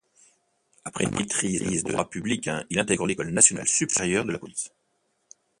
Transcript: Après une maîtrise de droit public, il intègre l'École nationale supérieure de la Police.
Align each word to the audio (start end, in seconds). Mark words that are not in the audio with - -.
Après 0.83 1.03
une 1.03 1.13
maîtrise 1.15 1.83
de 1.83 1.91
droit 1.91 2.09
public, 2.09 2.49
il 2.71 2.79
intègre 2.79 3.05
l'École 3.05 3.29
nationale 3.29 3.67
supérieure 3.67 4.25
de 4.25 4.31
la 4.31 4.39
Police. 4.39 4.73